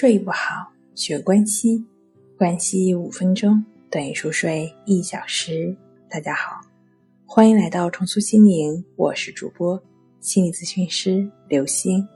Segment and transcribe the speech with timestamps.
[0.00, 1.84] 睡不好，学关西，
[2.38, 5.76] 关西五分钟等于熟睡一小时。
[6.08, 6.58] 大家好，
[7.26, 9.78] 欢迎来到重塑心灵，我是主播
[10.18, 12.08] 心理咨询师刘星。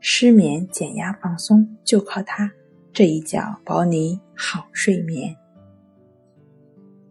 [0.00, 2.50] 失眠、减压、放松，就靠它，
[2.90, 5.36] 这一觉保你好睡眠。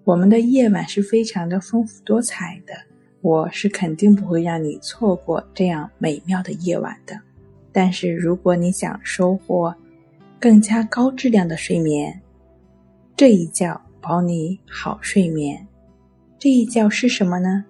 [0.05, 2.73] 我们的夜晚是非常的丰富多彩的，
[3.21, 7.15] 我是肯定不会让你错过这样美妙的夜晚的。
[7.71, 9.71] 但是，如果你想收获
[10.39, 12.17] 更加高质量的睡眠，
[13.17, 15.67] 这一觉保你好睡眠。
[16.37, 17.65] 这一觉是什么呢？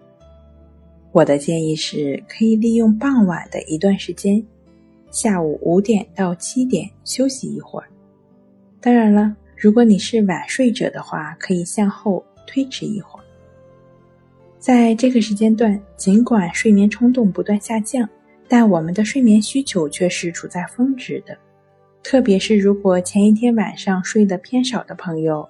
[1.11, 4.45] 我的建议是可以利用傍晚的一段时间，
[5.09, 7.87] 下午五点到七点休息一会儿。
[8.79, 13.23] 当然了，如果你是晚睡者的话，可以向后推迟一会儿。
[14.59, 18.07] 在这个时间段，尽管睡眠冲动不断下降。
[18.51, 21.37] 但我们的睡眠需求却是处在峰值的，
[22.03, 25.47] 特别是如果前一天晚上睡得偏少的朋友，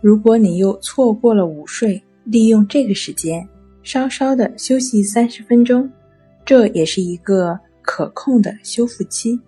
[0.00, 3.46] 如果你又错过了午睡，利用这个时间
[3.82, 5.90] 稍稍的休息三十分钟，
[6.44, 9.38] 这也是一个可控的修复期。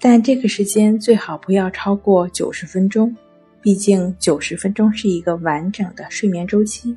[0.00, 3.14] 但这个时间最好不要超过九十分钟，
[3.60, 6.96] 毕竟九十分钟是一个完整的睡眠周期。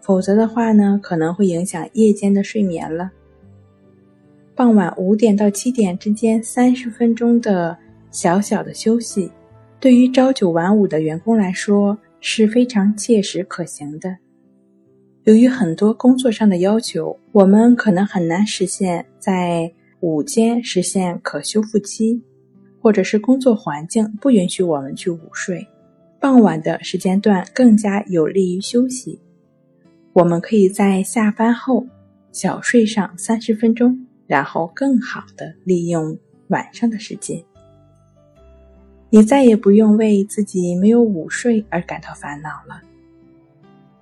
[0.00, 3.10] 否则的话呢，可能会影响夜间的睡眠了。
[4.56, 7.76] 傍晚五点到七点之间三十分钟的
[8.10, 9.30] 小小的休息，
[9.78, 14.16] 对于朝九晚五的员工来说是非常切实可行的。
[15.24, 22.22] 由于很多工作上的要求，我们可能很难实现在午间实现可修复期，
[22.80, 25.66] 或者是工作环境不允许我们去午睡，
[26.18, 29.20] 傍晚的时间段更加有利于休息。
[30.14, 31.86] 我们可以在下班后
[32.32, 36.16] 小睡上三十分钟，然后更好的利用
[36.48, 37.42] 晚上的时间。
[39.08, 42.80] 你再也不用为自己没有午睡而感到烦恼了。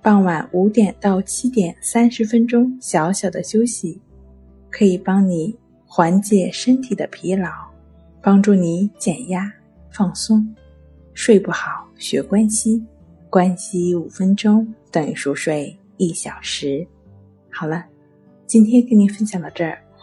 [0.01, 3.99] 傍晚五点到七点三十分钟小小的休息，
[4.69, 5.55] 可以帮你
[5.85, 7.49] 缓解身体的疲劳，
[8.21, 9.51] 帮助你减压
[9.89, 10.55] 放松。
[11.13, 12.83] 睡不好学关系，
[13.29, 15.75] 关系五分钟等于熟睡。
[15.97, 16.85] 一小时，
[17.49, 17.85] 好了，
[18.45, 19.81] 今天跟您分享到这儿，